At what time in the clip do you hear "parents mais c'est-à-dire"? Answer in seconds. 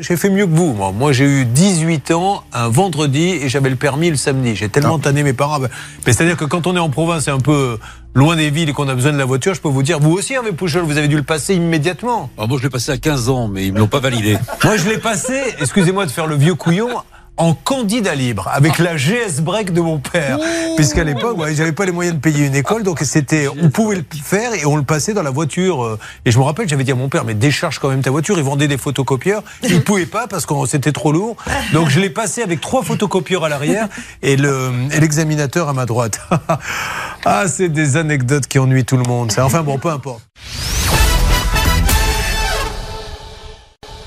5.32-6.36